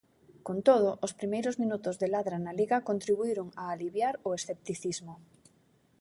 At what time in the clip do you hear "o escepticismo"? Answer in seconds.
4.27-5.13